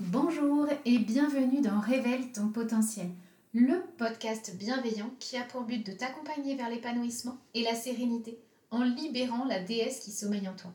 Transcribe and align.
Bonjour 0.00 0.66
et 0.84 0.98
bienvenue 0.98 1.60
dans 1.60 1.78
Révèle 1.78 2.32
ton 2.32 2.48
potentiel, 2.48 3.08
le 3.52 3.80
podcast 3.96 4.56
bienveillant 4.56 5.12
qui 5.20 5.36
a 5.36 5.44
pour 5.44 5.62
but 5.62 5.86
de 5.86 5.92
t'accompagner 5.92 6.56
vers 6.56 6.68
l'épanouissement 6.68 7.38
et 7.54 7.62
la 7.62 7.76
sérénité 7.76 8.36
en 8.72 8.82
libérant 8.82 9.44
la 9.44 9.60
déesse 9.60 10.00
qui 10.00 10.10
sommeille 10.10 10.48
en 10.48 10.56
toi. 10.56 10.72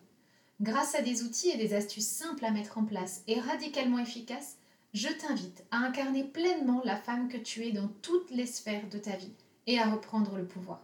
Grâce 0.62 0.96
à 0.96 1.02
des 1.02 1.24
outils 1.24 1.50
et 1.50 1.58
des 1.58 1.74
astuces 1.74 2.08
simples 2.08 2.46
à 2.46 2.52
mettre 2.52 2.78
en 2.78 2.86
place 2.86 3.24
et 3.28 3.42
radicalement 3.42 4.00
efficaces, 4.00 4.56
je 4.94 5.10
t'invite 5.10 5.66
à 5.70 5.80
incarner 5.80 6.24
pleinement 6.24 6.82
la 6.86 6.96
femme 6.96 7.28
que 7.28 7.38
tu 7.38 7.66
es 7.66 7.74
dans 7.74 7.90
toutes 8.02 8.32
les 8.32 8.46
sphères 8.46 8.88
de 8.90 9.00
ta 9.00 9.18
vie 9.18 9.34
et 9.68 9.80
à 9.80 9.90
reprendre 9.90 10.38
le 10.38 10.46
pouvoir. 10.46 10.82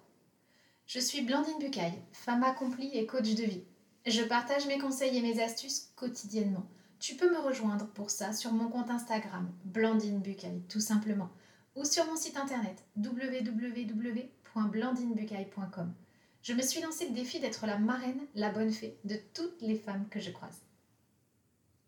Je 0.87 0.99
suis 0.99 1.21
Blandine 1.21 1.59
Bucaille, 1.61 2.01
femme 2.11 2.43
accomplie 2.43 2.91
et 2.97 3.05
coach 3.05 3.33
de 3.33 3.45
vie. 3.45 3.63
Je 4.05 4.23
partage 4.23 4.67
mes 4.67 4.77
conseils 4.77 5.17
et 5.17 5.21
mes 5.21 5.41
astuces 5.41 5.93
quotidiennement. 5.95 6.65
Tu 6.99 7.15
peux 7.15 7.29
me 7.29 7.39
rejoindre 7.39 7.87
pour 7.87 8.09
ça 8.09 8.31
sur 8.33 8.53
mon 8.53 8.69
compte 8.69 8.89
Instagram, 8.89 9.51
Blandine 9.65 10.21
Bucaille, 10.21 10.63
tout 10.69 10.79
simplement, 10.79 11.29
ou 11.75 11.83
sur 11.83 12.05
mon 12.05 12.15
site 12.15 12.37
internet 12.37 12.85
www.blandinebucaille.com. 12.95 15.93
Je 16.41 16.53
me 16.53 16.61
suis 16.61 16.81
lancé 16.81 17.07
le 17.07 17.13
défi 17.13 17.39
d'être 17.39 17.65
la 17.65 17.77
marraine, 17.77 18.21
la 18.33 18.49
bonne 18.49 18.71
fée 18.71 18.97
de 19.03 19.17
toutes 19.33 19.61
les 19.61 19.75
femmes 19.75 20.07
que 20.09 20.19
je 20.19 20.31
croise. 20.31 20.61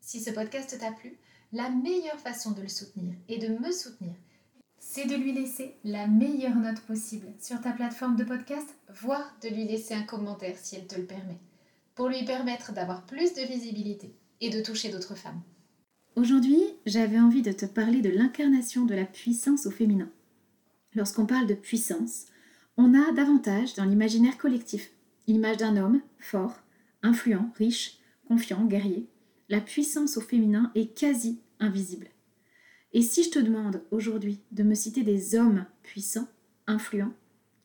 Si 0.02 0.20
ce 0.20 0.32
podcast 0.32 0.78
t'a 0.80 0.92
plu, 0.92 1.18
la 1.54 1.70
meilleure 1.70 2.20
façon 2.20 2.52
de 2.52 2.62
le 2.62 2.68
soutenir 2.68 3.16
et 3.30 3.38
de 3.38 3.48
me 3.48 3.72
soutenir, 3.72 4.14
c'est 4.80 5.06
de 5.06 5.16
lui 5.16 5.32
laisser 5.32 5.78
la 5.84 6.08
meilleure 6.08 6.56
note 6.56 6.82
possible 6.82 7.34
sur 7.40 7.62
ta 7.62 7.72
plateforme 7.72 8.16
de 8.16 8.24
podcast, 8.24 8.68
voire 8.90 9.36
de 9.42 9.50
lui 9.50 9.66
laisser 9.66 9.94
un 9.94 10.04
commentaire 10.04 10.58
si 10.58 10.76
elle 10.76 10.88
te 10.88 10.96
le 10.96 11.06
permet, 11.06 11.38
pour 11.96 12.10
lui 12.10 12.26
permettre 12.26 12.74
d'avoir 12.74 13.06
plus 13.06 13.34
de 13.34 13.42
visibilité 13.42 14.14
et 14.42 14.50
de 14.50 14.62
toucher 14.62 14.90
d'autres 14.90 15.16
femmes. 15.16 15.42
Aujourd'hui, 16.16 16.62
j'avais 16.86 17.20
envie 17.20 17.42
de 17.42 17.52
te 17.52 17.66
parler 17.66 18.02
de 18.02 18.10
l'incarnation 18.10 18.86
de 18.86 18.96
la 18.96 19.06
puissance 19.06 19.66
au 19.66 19.72
féminin. 19.72 20.10
Lorsqu'on 20.96 21.26
parle 21.26 21.48
de 21.48 21.54
puissance, 21.54 22.26
on 22.76 22.94
a 22.94 23.12
davantage 23.12 23.76
dans 23.76 23.86
l'imaginaire 23.86 24.38
collectif 24.38 24.92
l'image 25.28 25.58
d'un 25.58 25.78
homme 25.78 26.02
fort, 26.18 26.60
influent, 27.04 27.52
riche, 27.56 28.00
confiant, 28.28 28.66
guerrier. 28.66 29.08
La 29.50 29.62
puissance 29.62 30.18
au 30.18 30.22
féminin 30.22 30.72
est 30.76 30.98
quasi 30.98 31.40
invisible. 31.60 32.08
Et 32.94 33.02
si 33.02 33.24
je 33.24 33.30
te 33.30 33.40
demande 33.40 33.84
aujourd'hui 33.92 34.40
de 34.52 34.64
me 34.64 34.74
citer 34.74 35.04
des 35.04 35.36
hommes 35.36 35.66
puissants, 35.84 36.28
influents, 36.66 37.14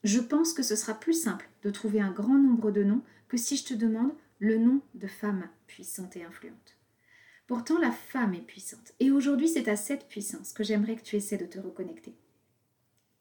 je 0.05 0.21
pense 0.21 0.53
que 0.53 0.63
ce 0.63 0.77
sera 0.77 0.95
plus 0.95 1.21
simple 1.21 1.49
de 1.63 1.71
trouver 1.71 2.01
un 2.01 2.11
grand 2.11 2.39
nombre 2.39 2.71
de 2.71 2.83
noms 2.83 3.03
que 3.29 3.37
si 3.37 3.57
je 3.57 3.65
te 3.65 3.75
demande 3.75 4.13
le 4.43 4.59
nom 4.59 4.81
de 4.95 5.07
femmes 5.07 5.49
puissantes 5.69 6.17
et 6.17 6.25
influentes. 6.25 6.77
Pourtant, 7.47 7.79
la 7.79 7.93
femme 7.93 8.35
est 8.35 8.41
puissante. 8.41 8.93
Et 8.99 9.13
aujourd'hui, 9.13 9.47
c'est 9.47 9.69
à 9.69 9.77
cette 9.77 10.09
puissance 10.09 10.53
que 10.53 10.65
j'aimerais 10.65 10.97
que 10.97 11.03
tu 11.03 11.15
essaies 11.15 11.37
de 11.37 11.47
te 11.47 11.61
reconnecter. 11.61 12.17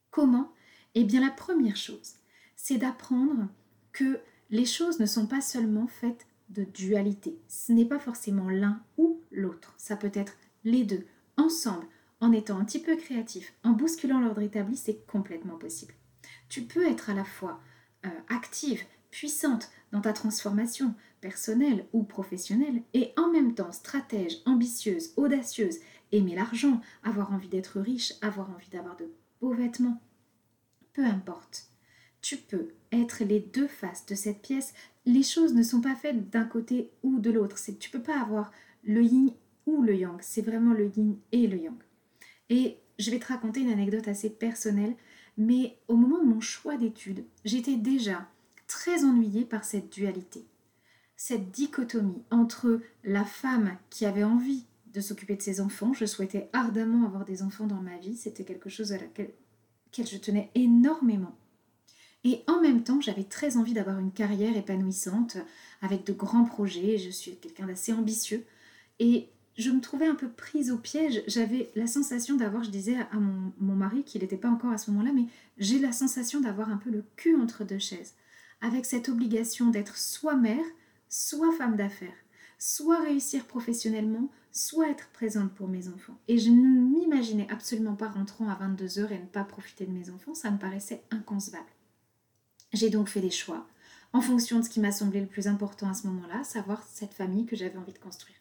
Comment? 0.10 0.52
Eh 0.96 1.04
bien, 1.04 1.22
la 1.22 1.30
première 1.30 1.78
chose, 1.78 2.16
c'est 2.56 2.80
d'apprendre 2.80 3.48
que 3.92 4.20
les 4.50 4.66
choses 4.66 5.00
ne 5.00 5.06
sont 5.06 5.28
pas 5.28 5.42
seulement 5.42 5.86
faites 5.86 6.26
de 6.50 6.64
dualité. 6.64 7.38
Ce 7.48 7.72
n'est 7.72 7.86
pas 7.86 8.00
forcément 8.00 8.50
l'un 8.50 8.82
ou 8.98 9.22
l'autre. 9.30 9.76
Ça 9.78 9.96
peut 9.96 10.12
être 10.16 10.34
les 10.64 10.84
deux, 10.86 11.06
ensemble, 11.38 11.86
en 12.20 12.32
étant 12.32 12.58
un 12.58 12.66
petit 12.66 12.82
peu 12.82 12.96
créatif, 12.96 13.54
en 13.64 13.74
bousculant 13.74 14.20
l'ordre 14.20 14.42
établi, 14.42 14.76
c'est 14.76 15.06
complètement 15.06 15.60
possible. 15.60 15.94
Tu 16.50 16.64
peux 16.64 16.88
être 16.88 17.12
à 17.12 17.14
la 17.14 17.26
fois 17.26 17.62
euh, 18.08 18.10
active, 18.28 18.82
puissante 19.12 19.70
dans 19.92 20.02
ta 20.02 20.14
transformation 20.14 20.96
personnelle 21.20 21.86
ou 21.94 22.04
professionnelle, 22.04 22.82
et 22.94 23.14
en 23.18 23.30
même 23.30 23.54
temps 23.54 23.72
stratège, 23.72 24.38
ambitieuse, 24.46 25.14
audacieuse, 25.18 25.78
aimer 26.12 26.36
l'argent, 26.36 26.82
avoir 27.04 27.32
envie 27.32 27.48
d'être 27.48 27.80
riche, 27.80 28.14
avoir 28.22 28.50
envie 28.50 28.70
d'avoir 28.70 28.98
de 28.98 29.12
beaux 29.40 29.54
vêtements. 29.54 30.02
Peu 30.94 31.06
importe. 31.06 31.68
Tu 32.22 32.38
peux 32.38 32.70
être 32.92 33.24
les 33.24 33.40
deux 33.40 33.68
faces 33.68 34.06
de 34.06 34.16
cette 34.16 34.42
pièce. 34.42 34.74
Les 35.06 35.24
choses 35.24 35.54
ne 35.54 35.64
sont 35.64 35.82
pas 35.82 35.96
faites 35.96 36.30
d'un 36.30 36.44
côté 36.44 36.92
ou 37.04 37.20
de 37.20 37.32
l'autre. 37.32 37.58
Tu 37.80 37.90
peux 37.90 38.02
pas 38.02 38.20
avoir 38.20 38.52
le 38.84 39.04
yin 39.04 39.34
ou 39.66 39.82
le 39.82 39.96
yang. 39.96 40.18
C'est 40.22 40.42
vraiment 40.42 40.74
le 40.74 40.92
yin 40.96 41.18
et 41.32 41.48
le 41.48 41.58
yang. 41.58 41.78
Et 42.50 42.78
je 43.00 43.10
vais 43.10 43.20
te 43.20 43.28
raconter 43.28 43.62
une 43.62 43.72
anecdote 43.72 44.08
assez 44.08 44.30
personnelle, 44.30 44.96
mais 45.38 45.78
au 45.88 45.96
moment 45.96 46.20
de 46.20 46.30
mon 46.30 46.42
choix 46.42 46.78
d'études, 46.78 47.26
j'étais 47.46 47.78
déjà 47.78 48.28
très 48.72 49.04
ennuyée 49.04 49.44
par 49.44 49.66
cette 49.66 49.92
dualité, 49.92 50.46
cette 51.18 51.52
dichotomie 51.52 52.24
entre 52.32 52.80
la 53.04 53.26
femme 53.26 53.78
qui 53.90 54.06
avait 54.06 54.24
envie 54.24 54.64
de 54.94 55.02
s'occuper 55.02 55.36
de 55.36 55.42
ses 55.42 55.60
enfants, 55.60 55.92
je 55.92 56.06
souhaitais 56.06 56.50
ardemment 56.54 57.06
avoir 57.06 57.26
des 57.26 57.44
enfants 57.44 57.68
dans 57.68 57.82
ma 57.82 57.98
vie, 57.98 58.16
c'était 58.16 58.46
quelque 58.46 58.70
chose 58.70 58.94
à 58.94 58.98
laquelle, 58.98 59.34
je 59.94 60.18
tenais 60.18 60.50
énormément. 60.56 61.36
Et 62.24 62.44
en 62.48 62.62
même 62.62 62.82
temps, 62.84 63.02
j'avais 63.02 63.26
très 63.26 63.58
envie 63.58 63.74
d'avoir 63.74 64.00
une 64.00 64.14
carrière 64.14 64.56
épanouissante, 64.56 65.36
avec 65.82 66.06
de 66.06 66.14
grands 66.14 66.46
projets, 66.46 66.98
je 66.98 67.10
suis 67.10 67.36
quelqu'un 67.36 67.68
d'assez 67.68 67.92
ambitieux. 67.92 68.46
Et 69.00 69.28
je 69.58 69.70
me 69.70 69.82
trouvais 69.82 70.08
un 70.08 70.16
peu 70.16 70.30
prise 70.30 70.72
au 70.72 70.78
piège. 70.78 71.24
J'avais 71.28 71.72
la 71.76 71.88
sensation 71.88 72.38
d'avoir, 72.38 72.64
je 72.64 72.70
disais 72.70 72.96
à 73.12 73.20
mon, 73.20 73.52
mon 73.60 73.76
mari, 73.76 74.04
qu'il 74.04 74.22
n'était 74.22 74.38
pas 74.38 74.50
encore 74.50 74.72
à 74.72 74.78
ce 74.78 74.92
moment-là, 74.92 75.12
mais 75.14 75.26
j'ai 75.58 75.80
la 75.80 75.92
sensation 75.92 76.40
d'avoir 76.40 76.70
un 76.70 76.78
peu 76.78 76.90
le 76.90 77.04
cul 77.18 77.36
entre 77.36 77.66
deux 77.66 77.80
chaises, 77.80 78.14
avec 78.62 78.86
cette 78.86 79.10
obligation 79.10 79.70
d'être 79.70 79.98
soit 79.98 80.36
mère, 80.36 80.66
soit 81.10 81.52
femme 81.54 81.76
d'affaires, 81.76 82.10
soit 82.58 83.02
réussir 83.02 83.46
professionnellement, 83.46 84.30
soit 84.52 84.90
être 84.90 85.10
présente 85.10 85.52
pour 85.54 85.68
mes 85.68 85.88
enfants. 85.88 86.18
Et 86.28 86.38
je 86.38 86.50
ne 86.50 86.80
m'imaginais 86.80 87.48
absolument 87.50 87.96
pas 87.96 88.10
rentrant 88.10 88.48
à 88.50 88.56
22 88.56 89.00
heures 89.00 89.12
et 89.12 89.20
ne 89.20 89.26
pas 89.26 89.44
profiter 89.44 89.86
de 89.86 89.92
mes 89.92 90.10
enfants, 90.10 90.36
ça 90.36 90.52
me 90.52 90.58
paraissait 90.58 91.04
inconcevable. 91.12 91.66
J'ai 92.74 92.90
donc 92.90 93.10
fait 93.10 93.22
des 93.22 93.32
choix 93.32 93.68
en 94.14 94.22
fonction 94.22 94.60
de 94.60 94.66
ce 94.66 94.70
qui 94.70 94.80
m'a 94.80 94.92
semblé 94.92 95.22
le 95.22 95.28
plus 95.28 95.48
important 95.48 95.90
à 95.90 95.94
ce 95.94 96.08
moment-là, 96.08 96.44
savoir 96.44 96.84
cette 96.84 97.14
famille 97.14 97.46
que 97.46 97.56
j'avais 97.56 97.78
envie 97.78 97.94
de 97.94 97.98
construire. 97.98 98.36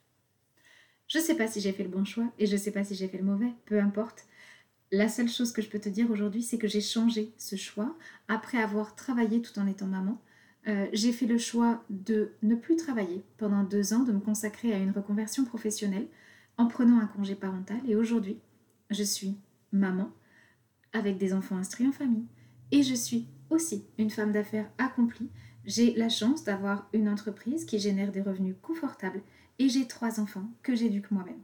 Je 1.07 1.19
ne 1.19 1.23
sais 1.23 1.37
pas 1.37 1.49
si 1.49 1.61
j'ai 1.61 1.73
fait 1.73 1.83
le 1.83 1.89
bon 1.89 2.05
choix 2.05 2.33
et 2.39 2.47
je 2.47 2.53
ne 2.53 2.59
sais 2.59 2.71
pas 2.71 2.85
si 2.85 2.95
j'ai 2.95 3.09
fait 3.09 3.19
le 3.19 3.25
mauvais, 3.25 3.53
peu 3.67 3.81
importe. 3.81 4.25
La 4.93 5.09
seule 5.09 5.29
chose 5.29 5.53
que 5.53 5.63
je 5.63 5.69
peux 5.69 5.79
te 5.79 5.89
dire 5.89 6.11
aujourd'hui, 6.11 6.43
c'est 6.43 6.59
que 6.59 6.67
j'ai 6.67 6.81
changé 6.81 7.33
ce 7.39 7.55
choix 7.55 7.97
après 8.27 8.59
avoir 8.59 8.97
travaillé 8.97 9.41
tout 9.41 9.57
en 9.59 9.69
étant 9.69 9.87
maman. 9.87 10.21
Euh, 10.67 10.89
j'ai 10.93 11.13
fait 11.13 11.27
le 11.27 11.39
choix 11.39 11.85
de 11.91 12.33
ne 12.43 12.57
plus 12.57 12.75
travailler 12.75 13.25
pendant 13.39 13.63
deux 13.63 13.93
ans, 13.93 14.03
de 14.03 14.13
me 14.13 14.19
consacrer 14.19 14.73
à 14.73 14.79
une 14.79 14.91
reconversion 14.91 15.45
professionnelle 15.45 16.09
en 16.59 16.67
prenant 16.67 16.99
un 16.99 17.07
congé 17.07 17.37
parental. 17.37 17.79
Et 17.89 17.95
aujourd'hui, 17.95 18.39
je 18.91 19.05
suis 19.05 19.37
maman 19.71 20.11
avec 20.93 21.19
des 21.19 21.33
enfants 21.33 21.57
instruits 21.57 21.87
en 21.87 21.93
famille. 21.93 22.27
Et 22.73 22.83
je 22.83 22.95
suis 22.95 23.29
aussi 23.49 23.85
une 23.97 24.11
femme 24.11 24.33
d'affaires 24.33 24.71
accomplie. 24.79 25.31
J'ai 25.65 25.95
la 25.95 26.09
chance 26.09 26.43
d'avoir 26.43 26.89
une 26.93 27.09
entreprise 27.09 27.65
qui 27.65 27.79
génère 27.79 28.11
des 28.11 28.23
revenus 28.23 28.57
confortables 28.61 29.23
et 29.61 29.69
j'ai 29.69 29.87
trois 29.87 30.19
enfants 30.19 30.51
que 30.63 30.75
j'éduque 30.75 31.13
moi-même. 31.13 31.43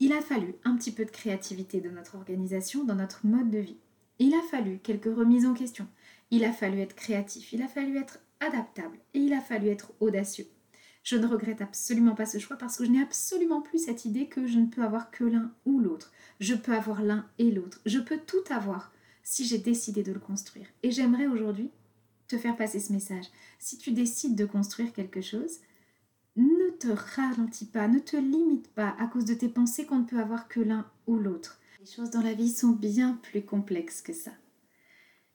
Il 0.00 0.12
a 0.12 0.20
fallu 0.20 0.54
un 0.64 0.76
petit 0.76 0.92
peu 0.92 1.04
de 1.04 1.10
créativité 1.10 1.80
dans 1.80 1.92
notre 1.92 2.14
organisation, 2.14 2.84
dans 2.84 2.94
notre 2.94 3.26
mode 3.26 3.50
de 3.50 3.58
vie. 3.58 3.78
Il 4.20 4.34
a 4.34 4.42
fallu 4.50 4.78
quelques 4.78 5.12
remises 5.12 5.46
en 5.46 5.54
question. 5.54 5.88
Il 6.30 6.44
a 6.44 6.52
fallu 6.52 6.80
être 6.80 6.94
créatif, 6.94 7.52
il 7.52 7.62
a 7.62 7.68
fallu 7.68 7.96
être 7.96 8.20
adaptable 8.40 8.98
et 9.14 9.18
il 9.18 9.32
a 9.32 9.40
fallu 9.40 9.68
être 9.68 9.92
audacieux. 10.00 10.46
Je 11.02 11.16
ne 11.16 11.26
regrette 11.26 11.62
absolument 11.62 12.14
pas 12.14 12.26
ce 12.26 12.38
choix 12.38 12.56
parce 12.56 12.76
que 12.76 12.84
je 12.84 12.90
n'ai 12.90 13.00
absolument 13.00 13.62
plus 13.62 13.84
cette 13.84 14.04
idée 14.04 14.28
que 14.28 14.46
je 14.46 14.58
ne 14.58 14.66
peux 14.66 14.82
avoir 14.82 15.10
que 15.10 15.24
l'un 15.24 15.52
ou 15.64 15.80
l'autre. 15.80 16.12
Je 16.38 16.54
peux 16.54 16.74
avoir 16.74 17.02
l'un 17.02 17.26
et 17.38 17.50
l'autre. 17.50 17.80
Je 17.86 17.98
peux 17.98 18.18
tout 18.18 18.44
avoir 18.50 18.92
si 19.22 19.46
j'ai 19.46 19.58
décidé 19.58 20.02
de 20.02 20.12
le 20.12 20.20
construire. 20.20 20.66
Et 20.82 20.90
j'aimerais 20.90 21.26
aujourd'hui 21.26 21.70
te 22.28 22.36
faire 22.36 22.56
passer 22.56 22.78
ce 22.78 22.92
message. 22.92 23.24
Si 23.58 23.78
tu 23.78 23.92
décides 23.92 24.36
de 24.36 24.44
construire 24.44 24.92
quelque 24.92 25.22
chose, 25.22 25.60
te 26.78 26.88
ralentis 26.88 27.66
pas, 27.66 27.88
ne 27.88 27.98
te 27.98 28.16
limite 28.16 28.68
pas 28.68 28.94
à 28.98 29.06
cause 29.06 29.24
de 29.24 29.34
tes 29.34 29.48
pensées 29.48 29.84
qu'on 29.84 29.98
ne 29.98 30.04
peut 30.04 30.20
avoir 30.20 30.48
que 30.48 30.60
l'un 30.60 30.86
ou 31.06 31.16
l'autre. 31.16 31.60
Les 31.80 31.86
choses 31.86 32.10
dans 32.10 32.22
la 32.22 32.34
vie 32.34 32.50
sont 32.50 32.70
bien 32.70 33.18
plus 33.22 33.42
complexes 33.42 34.02
que 34.02 34.12
ça. 34.12 34.32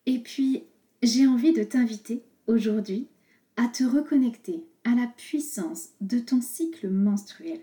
Et 0.05 0.19
puis, 0.19 0.63
j'ai 1.01 1.27
envie 1.27 1.53
de 1.53 1.63
t'inviter 1.63 2.23
aujourd'hui 2.47 3.07
à 3.55 3.67
te 3.67 3.83
reconnecter 3.83 4.63
à 4.83 4.95
la 4.95 5.07
puissance 5.07 5.89
de 6.01 6.19
ton 6.19 6.41
cycle 6.41 6.89
menstruel, 6.89 7.61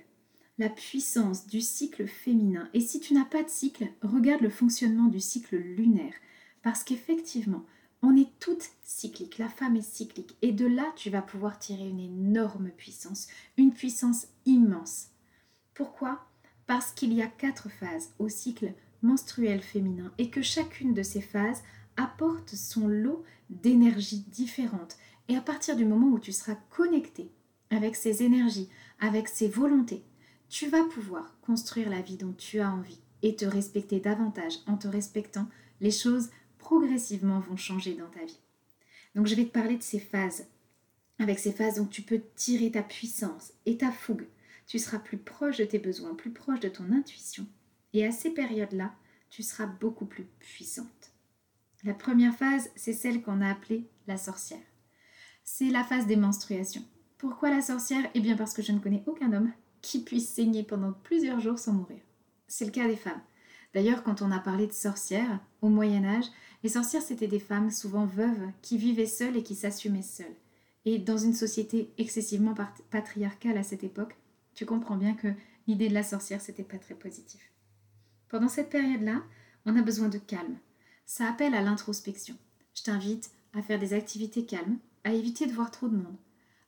la 0.58 0.68
puissance 0.68 1.46
du 1.46 1.60
cycle 1.60 2.06
féminin. 2.06 2.68
Et 2.72 2.80
si 2.80 3.00
tu 3.00 3.14
n'as 3.14 3.24
pas 3.24 3.42
de 3.42 3.48
cycle, 3.48 3.88
regarde 4.02 4.42
le 4.42 4.50
fonctionnement 4.50 5.08
du 5.08 5.20
cycle 5.20 5.56
lunaire, 5.56 6.14
parce 6.62 6.84
qu'effectivement, 6.84 7.64
on 8.02 8.16
est 8.16 8.30
toutes 8.38 8.70
cycliques, 8.82 9.38
la 9.38 9.48
femme 9.48 9.76
est 9.76 9.82
cyclique. 9.82 10.36
Et 10.42 10.52
de 10.52 10.66
là, 10.66 10.92
tu 10.96 11.10
vas 11.10 11.22
pouvoir 11.22 11.58
tirer 11.58 11.88
une 11.88 12.00
énorme 12.00 12.70
puissance, 12.70 13.28
une 13.56 13.72
puissance 13.72 14.26
immense. 14.46 15.08
Pourquoi? 15.74 16.26
Parce 16.66 16.92
qu'il 16.92 17.12
y 17.12 17.22
a 17.22 17.26
quatre 17.26 17.68
phases 17.68 18.10
au 18.18 18.28
cycle 18.28 18.72
menstruel 19.02 19.62
féminin 19.62 20.12
et 20.18 20.30
que 20.30 20.42
chacune 20.42 20.94
de 20.94 21.02
ces 21.02 21.20
phases 21.20 21.62
apporte 21.96 22.54
son 22.54 22.88
lot 22.88 23.24
d'énergies 23.50 24.24
différentes. 24.28 24.96
Et 25.28 25.36
à 25.36 25.40
partir 25.40 25.76
du 25.76 25.84
moment 25.84 26.08
où 26.08 26.18
tu 26.18 26.32
seras 26.32 26.56
connecté 26.70 27.30
avec 27.70 27.96
ces 27.96 28.22
énergies, 28.22 28.68
avec 28.98 29.28
ces 29.28 29.48
volontés, 29.48 30.02
tu 30.48 30.68
vas 30.68 30.84
pouvoir 30.84 31.38
construire 31.40 31.90
la 31.90 32.02
vie 32.02 32.16
dont 32.16 32.32
tu 32.32 32.60
as 32.60 32.70
envie 32.70 33.00
et 33.22 33.36
te 33.36 33.44
respecter 33.44 34.00
davantage 34.00 34.54
en 34.66 34.76
te 34.76 34.88
respectant, 34.88 35.46
les 35.80 35.90
choses 35.90 36.30
progressivement 36.60 37.40
vont 37.40 37.56
changer 37.56 37.94
dans 37.94 38.08
ta 38.08 38.24
vie. 38.24 38.38
Donc 39.14 39.26
je 39.26 39.34
vais 39.34 39.44
te 39.44 39.50
parler 39.52 39.76
de 39.76 39.82
ces 39.82 39.98
phases. 39.98 40.46
Avec 41.18 41.38
ces 41.38 41.52
phases, 41.52 41.76
donc 41.76 41.90
tu 41.90 42.02
peux 42.02 42.22
tirer 42.36 42.70
ta 42.70 42.82
puissance 42.82 43.52
et 43.66 43.76
ta 43.76 43.90
fougue. 43.90 44.26
Tu 44.66 44.78
seras 44.78 44.98
plus 44.98 45.18
proche 45.18 45.56
de 45.56 45.64
tes 45.64 45.78
besoins, 45.78 46.14
plus 46.14 46.30
proche 46.30 46.60
de 46.60 46.68
ton 46.68 46.92
intuition. 46.92 47.46
Et 47.92 48.06
à 48.06 48.12
ces 48.12 48.30
périodes-là, 48.30 48.94
tu 49.28 49.42
seras 49.42 49.66
beaucoup 49.66 50.06
plus 50.06 50.24
puissante. 50.38 51.12
La 51.82 51.94
première 51.94 52.34
phase, 52.34 52.70
c'est 52.76 52.92
celle 52.92 53.22
qu'on 53.22 53.40
a 53.40 53.50
appelée 53.50 53.88
la 54.06 54.16
sorcière. 54.16 54.60
C'est 55.44 55.70
la 55.70 55.82
phase 55.82 56.06
des 56.06 56.16
menstruations. 56.16 56.84
Pourquoi 57.18 57.50
la 57.50 57.62
sorcière? 57.62 58.08
Eh 58.14 58.20
bien 58.20 58.36
parce 58.36 58.54
que 58.54 58.62
je 58.62 58.72
ne 58.72 58.78
connais 58.78 59.02
aucun 59.06 59.32
homme 59.32 59.52
qui 59.82 60.02
puisse 60.02 60.28
saigner 60.28 60.62
pendant 60.62 60.92
plusieurs 60.92 61.40
jours 61.40 61.58
sans 61.58 61.72
mourir. 61.72 62.00
C'est 62.46 62.64
le 62.64 62.70
cas 62.70 62.86
des 62.86 62.96
femmes. 62.96 63.20
D'ailleurs, 63.72 64.02
quand 64.02 64.22
on 64.22 64.32
a 64.32 64.40
parlé 64.40 64.66
de 64.66 64.72
sorcières, 64.72 65.40
au 65.62 65.68
Moyen 65.68 66.04
Âge, 66.04 66.26
les 66.62 66.70
sorcières, 66.70 67.02
c'étaient 67.02 67.28
des 67.28 67.38
femmes 67.38 67.70
souvent 67.70 68.04
veuves 68.04 68.50
qui 68.62 68.78
vivaient 68.78 69.06
seules 69.06 69.36
et 69.36 69.42
qui 69.42 69.54
s'assumaient 69.54 70.02
seules. 70.02 70.36
Et 70.84 70.98
dans 70.98 71.18
une 71.18 71.34
société 71.34 71.92
excessivement 71.98 72.54
patriarcale 72.90 73.58
à 73.58 73.62
cette 73.62 73.84
époque, 73.84 74.16
tu 74.54 74.66
comprends 74.66 74.96
bien 74.96 75.14
que 75.14 75.28
l'idée 75.66 75.88
de 75.88 75.94
la 75.94 76.02
sorcière, 76.02 76.40
c'était 76.40 76.64
pas 76.64 76.78
très 76.78 76.94
positif. 76.94 77.52
Pendant 78.28 78.48
cette 78.48 78.70
période-là, 78.70 79.22
on 79.66 79.76
a 79.76 79.82
besoin 79.82 80.08
de 80.08 80.18
calme. 80.18 80.58
Ça 81.06 81.28
appelle 81.28 81.54
à 81.54 81.62
l'introspection. 81.62 82.36
Je 82.74 82.82
t'invite 82.82 83.30
à 83.54 83.62
faire 83.62 83.78
des 83.78 83.94
activités 83.94 84.46
calmes, 84.46 84.78
à 85.04 85.12
éviter 85.12 85.46
de 85.46 85.52
voir 85.52 85.70
trop 85.70 85.88
de 85.88 85.96
monde, 85.96 86.16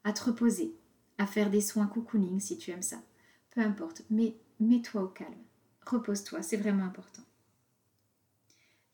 à 0.04 0.12
te 0.12 0.24
reposer, 0.24 0.74
à 1.18 1.26
faire 1.26 1.50
des 1.50 1.60
soins 1.60 1.86
cocooning 1.86 2.40
si 2.40 2.58
tu 2.58 2.70
aimes 2.70 2.82
ça. 2.82 3.02
Peu 3.50 3.60
importe, 3.60 4.02
mais 4.10 4.34
mets-toi 4.60 5.02
au 5.02 5.08
calme. 5.08 5.32
Repose-toi, 5.86 6.42
c'est 6.42 6.56
vraiment 6.56 6.84
important. 6.84 7.22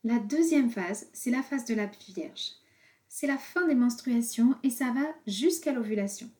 La 0.05 0.19
deuxième 0.19 0.71
phase, 0.71 1.07
c'est 1.13 1.31
la 1.31 1.43
phase 1.43 1.65
de 1.65 1.75
la 1.75 1.87
Vierge. 1.87 2.53
C'est 3.09 3.27
la 3.27 3.39
fin 3.39 3.67
des 3.67 3.75
menstruations 3.75 4.55
et 4.63 4.71
ça 4.71 4.93
va 4.93 5.07
jusqu'à 5.27 5.73
l'ovulation. 5.73 6.31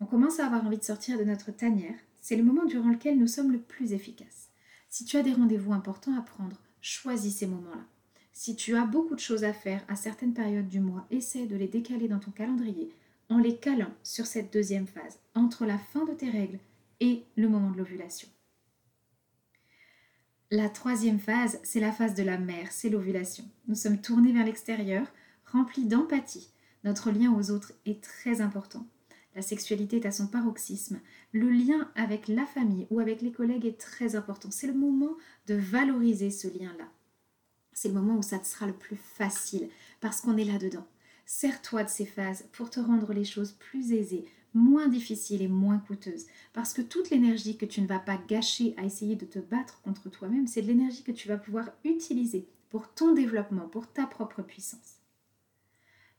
On 0.00 0.06
commence 0.06 0.40
à 0.40 0.46
avoir 0.46 0.66
envie 0.66 0.78
de 0.78 0.84
sortir 0.84 1.18
de 1.18 1.24
notre 1.24 1.50
tanière. 1.50 1.98
C'est 2.20 2.36
le 2.36 2.42
moment 2.42 2.64
durant 2.64 2.90
lequel 2.90 3.18
nous 3.18 3.26
sommes 3.26 3.52
le 3.52 3.60
plus 3.60 3.92
efficaces. 3.92 4.48
Si 4.90 5.04
tu 5.04 5.16
as 5.16 5.22
des 5.22 5.32
rendez-vous 5.32 5.72
importants 5.72 6.16
à 6.16 6.22
prendre, 6.22 6.60
choisis 6.80 7.36
ces 7.36 7.46
moments-là. 7.46 7.84
Si 8.32 8.56
tu 8.56 8.76
as 8.76 8.84
beaucoup 8.84 9.14
de 9.14 9.20
choses 9.20 9.44
à 9.44 9.52
faire 9.52 9.84
à 9.88 9.96
certaines 9.96 10.34
périodes 10.34 10.68
du 10.68 10.80
mois, 10.80 11.06
essaie 11.10 11.46
de 11.46 11.56
les 11.56 11.68
décaler 11.68 12.08
dans 12.08 12.18
ton 12.18 12.32
calendrier 12.32 12.90
en 13.30 13.38
les 13.38 13.56
calant 13.56 13.92
sur 14.02 14.26
cette 14.26 14.52
deuxième 14.52 14.86
phase, 14.86 15.18
entre 15.34 15.64
la 15.64 15.78
fin 15.78 16.04
de 16.04 16.12
tes 16.12 16.30
règles 16.30 16.58
et 17.00 17.24
le 17.36 17.48
moment 17.48 17.70
de 17.70 17.78
l'ovulation. 17.78 18.28
La 20.50 20.68
troisième 20.68 21.18
phase, 21.18 21.58
c'est 21.62 21.80
la 21.80 21.90
phase 21.90 22.14
de 22.14 22.22
la 22.22 22.36
mère, 22.36 22.70
c'est 22.70 22.90
l'ovulation. 22.90 23.44
Nous 23.66 23.74
sommes 23.74 24.00
tournés 24.00 24.32
vers 24.32 24.44
l'extérieur, 24.44 25.06
remplis 25.46 25.86
d'empathie. 25.86 26.50
Notre 26.84 27.10
lien 27.10 27.32
aux 27.32 27.50
autres 27.50 27.72
est 27.86 28.02
très 28.02 28.42
important. 28.42 28.86
La 29.34 29.42
sexualité 29.42 29.96
est 29.96 30.06
à 30.06 30.12
son 30.12 30.26
paroxysme. 30.26 31.00
Le 31.32 31.48
lien 31.48 31.90
avec 31.96 32.28
la 32.28 32.44
famille 32.44 32.86
ou 32.90 33.00
avec 33.00 33.22
les 33.22 33.32
collègues 33.32 33.64
est 33.64 33.80
très 33.80 34.16
important. 34.16 34.50
C'est 34.50 34.66
le 34.66 34.74
moment 34.74 35.16
de 35.46 35.54
valoriser 35.54 36.30
ce 36.30 36.46
lien-là. 36.46 36.88
C'est 37.72 37.88
le 37.88 37.94
moment 37.94 38.16
où 38.16 38.22
ça 38.22 38.38
te 38.38 38.46
sera 38.46 38.66
le 38.66 38.74
plus 38.74 38.96
facile 38.96 39.68
parce 40.00 40.20
qu'on 40.20 40.36
est 40.36 40.44
là-dedans. 40.44 40.86
Sers-toi 41.26 41.84
de 41.84 41.88
ces 41.88 42.06
phases 42.06 42.44
pour 42.52 42.68
te 42.68 42.80
rendre 42.80 43.14
les 43.14 43.24
choses 43.24 43.52
plus 43.52 43.92
aisées, 43.92 44.26
moins 44.54 44.88
difficiles 44.88 45.42
et 45.42 45.48
moins 45.48 45.78
coûteuses. 45.78 46.26
Parce 46.52 46.72
que 46.72 46.82
toute 46.82 47.10
l'énergie 47.10 47.56
que 47.56 47.66
tu 47.66 47.80
ne 47.80 47.86
vas 47.86 47.98
pas 47.98 48.16
gâcher 48.16 48.74
à 48.76 48.84
essayer 48.84 49.16
de 49.16 49.26
te 49.26 49.40
battre 49.40 49.80
contre 49.82 50.08
toi-même, 50.08 50.46
c'est 50.46 50.62
de 50.62 50.68
l'énergie 50.68 51.02
que 51.02 51.12
tu 51.12 51.28
vas 51.28 51.36
pouvoir 51.36 51.70
utiliser 51.84 52.48
pour 52.70 52.92
ton 52.94 53.12
développement, 53.12 53.68
pour 53.68 53.86
ta 53.92 54.06
propre 54.06 54.42
puissance. 54.42 55.00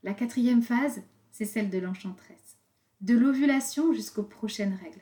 La 0.03 0.13
quatrième 0.13 0.61
phase, 0.61 1.01
c'est 1.31 1.45
celle 1.45 1.69
de 1.69 1.79
l'enchanteresse. 1.79 2.57
De 3.01 3.17
l'ovulation 3.17 3.93
jusqu'aux 3.93 4.23
prochaines 4.23 4.77
règles. 4.81 5.01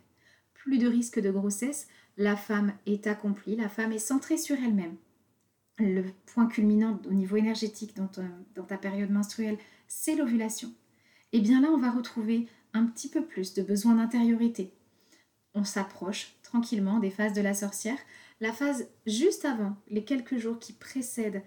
Plus 0.54 0.78
de 0.78 0.88
risque 0.88 1.20
de 1.20 1.32
grossesse, 1.32 1.88
la 2.18 2.36
femme 2.36 2.74
est 2.86 3.08
accomplie, 3.08 3.56
la 3.56 3.70
femme 3.70 3.92
est 3.92 4.00
centrée 4.00 4.38
sur 4.38 4.58
elle-même. 4.58 4.96
Le 5.80 6.04
point 6.28 6.48
culminant 6.48 7.00
au 7.08 7.14
niveau 7.14 7.36
énergétique 7.36 7.96
dans, 7.96 8.10
dans 8.56 8.64
ta 8.64 8.78
période 8.78 9.10
menstruelle, 9.10 9.58
c'est 9.88 10.16
l'ovulation. 10.16 10.70
Et 11.34 11.38
eh 11.38 11.42
bien 11.42 11.62
là, 11.62 11.70
on 11.72 11.80
va 11.80 11.90
retrouver 11.90 12.48
petit 12.86 13.10
peu 13.10 13.24
plus 13.24 13.54
de 13.54 13.62
besoin 13.62 13.96
d'intériorité. 13.96 14.74
On 15.54 15.64
s'approche 15.64 16.36
tranquillement 16.42 17.00
des 17.00 17.12
phases 17.12 17.34
de 17.34 17.42
la 17.42 17.54
sorcière. 17.54 17.98
La 18.40 18.52
phase 18.52 18.88
juste 19.06 19.46
avant, 19.46 19.76
les 19.88 20.04
quelques 20.04 20.38
jours 20.38 20.60
qui 20.60 20.74
précèdent 20.74 21.44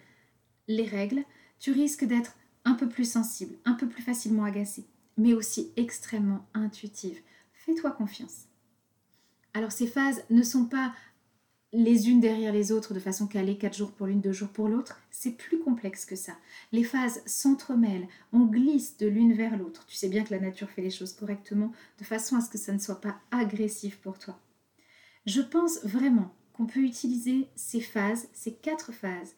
les 0.69 0.85
règles, 0.85 1.25
tu 1.59 1.73
risques 1.73 2.05
d'être 2.05 2.37
un 2.65 2.75
peu 2.75 2.89
plus 2.89 3.11
sensible, 3.11 3.57
un 3.65 3.75
peu 3.75 3.89
plus 3.89 4.03
facilement 4.03 4.45
agacé, 4.45 4.87
mais 5.17 5.35
aussi 5.35 5.73
extrêmement 5.77 6.47
intuitive. 6.55 7.21
Fais-toi 7.53 7.91
confiance. 7.91 8.47
Alors 9.55 9.73
ces 9.73 9.87
phases 9.87 10.23
ne 10.31 10.43
sont 10.43 10.67
pas 10.67 10.95
les 11.77 12.09
unes 12.09 12.21
derrière 12.21 12.55
les 12.55 12.73
autres 12.73 12.95
de 12.95 13.01
façon 13.01 13.27
calée, 13.27 13.59
quatre 13.59 13.77
jours 13.77 13.93
pour 13.93 14.07
l'une, 14.07 14.23
deux 14.23 14.33
jours 14.33 14.49
pour 14.49 14.69
l'autre, 14.69 14.99
c'est 15.11 15.33
plus 15.33 15.59
complexe 15.59 16.07
que 16.07 16.17
ça. 16.17 16.33
Les 16.73 16.85
phases 16.85 17.23
s'entremêlent, 17.27 18.09
on 18.33 18.47
glisse 18.47 18.97
de 18.97 19.07
l'une 19.07 19.35
vers 19.35 19.59
l'autre. 19.59 19.85
Tu 19.87 19.95
sais 19.95 20.09
bien 20.09 20.25
que 20.25 20.33
la 20.33 20.41
nature 20.41 20.71
fait 20.71 20.81
les 20.81 20.91
choses 20.91 21.13
correctement, 21.13 21.73
de 21.99 22.05
façon 22.05 22.37
à 22.37 22.41
ce 22.41 22.49
que 22.49 22.57
ça 22.57 22.73
ne 22.73 22.79
soit 22.79 23.03
pas 23.03 23.17
agressif 23.31 23.99
pour 23.99 24.19
toi. 24.19 24.41
Je 25.27 25.43
pense 25.43 25.85
vraiment 25.85 26.35
qu'on 26.55 26.65
peut 26.65 26.81
utiliser 26.81 27.49
ces 27.57 27.83
phases, 27.83 28.29
ces 28.33 28.55
quatre 28.55 28.93
phases, 28.93 29.35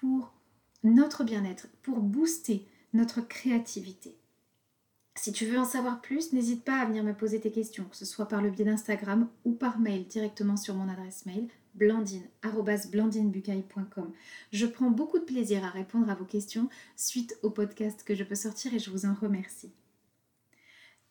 pour 0.00 0.34
notre 0.82 1.24
bien-être, 1.24 1.68
pour 1.82 2.00
booster 2.00 2.66
notre 2.92 3.22
créativité. 3.22 4.18
Si 5.16 5.32
tu 5.32 5.46
veux 5.46 5.58
en 5.58 5.64
savoir 5.64 6.00
plus, 6.00 6.32
n'hésite 6.32 6.64
pas 6.64 6.80
à 6.80 6.86
venir 6.86 7.04
me 7.04 7.14
poser 7.14 7.40
tes 7.40 7.52
questions, 7.52 7.84
que 7.84 7.96
ce 7.96 8.04
soit 8.04 8.28
par 8.28 8.42
le 8.42 8.50
biais 8.50 8.64
d'Instagram 8.64 9.28
ou 9.44 9.52
par 9.52 9.78
mail 9.78 10.06
directement 10.06 10.56
sur 10.56 10.74
mon 10.74 10.88
adresse 10.88 11.24
mail 11.24 11.48
blandine.blandinebucaille.com. 11.74 14.12
Je 14.52 14.66
prends 14.66 14.90
beaucoup 14.90 15.18
de 15.18 15.24
plaisir 15.24 15.64
à 15.64 15.70
répondre 15.70 16.10
à 16.10 16.14
vos 16.14 16.24
questions 16.24 16.68
suite 16.96 17.36
au 17.42 17.50
podcast 17.50 18.04
que 18.04 18.14
je 18.14 18.24
peux 18.24 18.34
sortir 18.34 18.74
et 18.74 18.78
je 18.78 18.90
vous 18.90 19.06
en 19.06 19.14
remercie. 19.14 19.72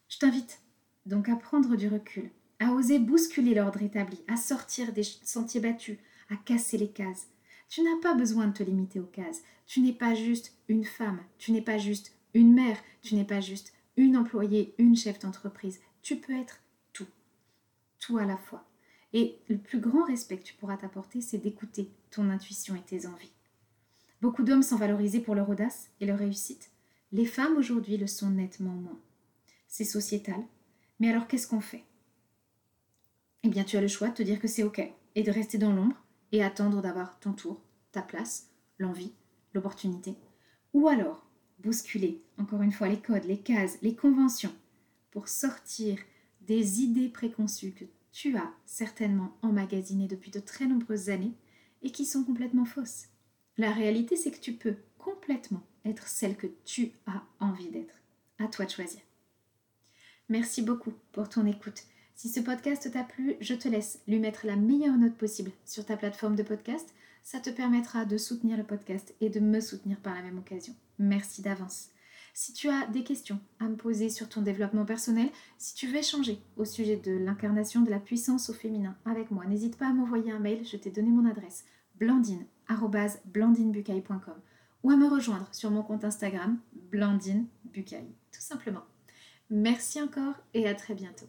Je 0.10 0.20
t'invite 0.20 0.62
donc 1.06 1.28
à 1.28 1.36
prendre 1.36 1.76
du 1.76 1.88
recul, 1.88 2.30
à 2.60 2.72
oser 2.72 3.00
bousculer 3.00 3.56
l'ordre 3.56 3.82
établi, 3.82 4.22
à 4.28 4.38
sortir 4.38 4.94
des 4.94 5.04
sentiers 5.04 5.60
battus, 5.60 5.98
à 6.30 6.38
casser 6.38 6.78
les 6.78 6.92
cases. 6.92 7.28
Tu 7.68 7.82
n'as 7.82 8.00
pas 8.02 8.14
besoin 8.14 8.48
de 8.48 8.54
te 8.54 8.64
limiter 8.64 9.00
aux 9.00 9.06
cases. 9.06 9.42
Tu 9.66 9.82
n'es 9.82 9.94
pas 9.94 10.14
juste 10.14 10.54
une 10.68 10.86
femme, 10.86 11.20
tu 11.38 11.52
n'es 11.52 11.62
pas 11.62 11.78
juste 11.78 12.16
une 12.34 12.54
mère, 12.54 12.78
tu 13.02 13.16
n'es 13.16 13.26
pas 13.26 13.42
juste 13.42 13.74
une 13.98 14.18
employée, 14.18 14.74
une 14.78 14.96
chef 14.96 15.20
d'entreprise. 15.20 15.80
Tu 16.02 16.18
peux 16.18 16.34
être 16.34 16.62
tout, 16.92 17.08
tout 18.00 18.18
à 18.18 18.26
la 18.26 18.38
fois. 18.38 18.66
Et 19.14 19.38
le 19.48 19.58
plus 19.58 19.80
grand 19.80 20.06
respect 20.06 20.38
que 20.38 20.44
tu 20.44 20.56
pourras 20.56 20.78
t'apporter, 20.78 21.22
c'est 21.22 21.38
d'écouter 21.38 21.92
ton 22.10 22.30
intuition 22.30 22.76
et 22.76 22.82
tes 22.82 23.06
envies. 23.06 23.32
Beaucoup 24.22 24.44
d'hommes 24.44 24.64
sont 24.64 24.78
valorisés 24.78 25.20
pour 25.20 25.36
leur 25.36 25.50
audace 25.50 25.90
et 26.00 26.06
leur 26.06 26.18
réussite. 26.18 26.72
Les 27.12 27.26
femmes 27.26 27.58
aujourd'hui 27.58 27.98
le 27.98 28.08
sont 28.08 28.32
nettement 28.32 28.74
moins. 28.74 29.00
C'est 29.68 29.84
sociétal. 29.84 30.42
Mais 31.00 31.10
alors 31.10 31.28
qu'est-ce 31.28 31.48
qu'on 31.48 31.62
fait? 31.62 31.84
Eh 33.44 33.50
bien, 33.50 33.64
tu 33.64 33.78
as 33.78 33.82
le 33.82 33.88
choix 33.88 34.10
de 34.10 34.14
te 34.14 34.24
dire 34.24 34.40
que 34.40 34.48
c'est 34.48 34.64
OK 34.64 34.82
et 35.16 35.24
de 35.24 35.32
rester 35.32 35.58
dans 35.58 35.74
l'ombre 35.74 36.02
et 36.32 36.44
attendre 36.44 36.82
d'avoir 36.82 37.20
ton 37.20 37.34
tour, 37.34 37.62
ta 37.92 38.02
place, 38.02 38.50
l'envie, 38.80 39.14
l'opportunité. 39.54 40.16
Ou 40.74 40.88
alors 40.88 41.24
bousculer, 41.64 42.22
encore 42.38 42.62
une 42.62 42.72
fois, 42.72 42.90
les 42.90 43.00
codes, 43.00 43.26
les 43.26 43.40
cases, 43.40 43.78
les 43.82 43.96
conventions, 43.96 44.54
pour 45.12 45.28
sortir 45.28 45.98
des 46.42 46.82
idées 46.82 47.10
préconçues 47.10 47.72
que 47.72 47.86
tu 48.12 48.38
as 48.38 48.52
certainement 48.66 49.36
emmagasinées 49.42 50.08
depuis 50.08 50.32
de 50.32 50.40
très 50.40 50.66
nombreuses 50.66 51.10
années 51.10 51.34
et 51.82 51.92
qui 51.92 52.06
sont 52.06 52.24
complètement 52.24 52.66
fausses. 52.66 53.08
La 53.58 53.72
réalité, 53.72 54.16
c'est 54.16 54.32
que 54.32 54.40
tu 54.40 54.54
peux 54.54 54.76
complètement 54.98 55.64
être 55.86 56.08
celle 56.08 56.36
que 56.36 56.48
tu 56.66 56.92
as 57.06 57.24
envie 57.40 57.70
d'être. 57.70 57.96
À 58.40 58.48
toi 58.48 58.66
de 58.66 58.72
choisir. 58.72 59.02
Merci 60.30 60.62
beaucoup 60.62 60.94
pour 61.12 61.30
ton 61.30 61.46
écoute. 61.46 61.84
Si 62.16 62.30
ce 62.30 62.40
podcast 62.40 62.92
t'a 62.92 63.04
plu, 63.04 63.36
je 63.42 63.54
te 63.54 63.68
laisse 63.68 64.00
lui 64.08 64.20
mettre 64.20 64.46
la 64.46 64.56
meilleure 64.56 64.98
note 64.98 65.16
possible 65.16 65.52
sur 65.66 65.86
ta 65.86 65.98
plateforme 65.98 66.36
de 66.36 66.44
podcast. 66.44 66.94
Ça 67.24 67.40
te 67.40 67.50
permettra 67.50 68.06
de 68.06 68.18
soutenir 68.18 68.58
le 68.58 68.64
podcast 68.64 69.16
et 69.22 69.30
de 69.30 69.40
me 69.40 69.60
soutenir 69.60 69.98
par 69.98 70.14
la 70.14 70.22
même 70.22 70.38
occasion. 70.38 70.76
Merci 71.00 71.42
d'avance. 71.42 71.90
Si 72.36 72.54
tu 72.54 72.70
as 72.70 72.86
des 72.88 73.04
questions 73.04 73.40
à 73.60 73.66
me 73.66 73.76
poser 73.76 74.10
sur 74.10 74.30
ton 74.30 74.42
développement 74.42 74.86
personnel, 74.86 75.30
si 75.58 75.76
tu 75.76 75.88
veux 75.88 75.98
échanger 75.98 76.40
au 76.58 76.66
sujet 76.66 76.98
de 76.98 77.12
l'incarnation 77.12 77.82
de 77.82 77.90
la 77.90 78.00
puissance 78.00 78.50
au 78.50 78.54
féminin 78.54 78.96
avec 79.06 79.32
moi, 79.32 79.46
n'hésite 79.46 79.78
pas 79.78 79.88
à 79.88 79.94
m'envoyer 79.94 80.32
un 80.32 80.40
mail, 80.40 80.66
je 80.66 80.78
t'ai 80.78 80.92
donné 80.92 81.10
mon 81.10 81.30
adresse 81.30 81.66
blandine.blandinebucaille.com 82.00 84.36
ou 84.84 84.92
à 84.92 84.96
me 84.96 85.08
rejoindre 85.08 85.48
sur 85.52 85.72
mon 85.72 85.84
compte 85.84 86.04
Instagram 86.04 86.60
blandine 86.92 87.48
tout 87.74 88.42
simplement. 88.42 88.84
Merci 89.50 90.02
encore 90.02 90.36
et 90.54 90.68
à 90.68 90.76
très 90.76 90.94
bientôt. 90.94 91.28